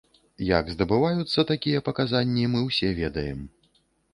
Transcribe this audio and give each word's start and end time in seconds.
Як 0.59 0.71
здабываюцца 0.75 1.45
такія 1.53 1.83
паказанні, 1.91 2.49
мы 2.55 2.59
ўсе 2.69 2.89
ведаем. 3.05 3.39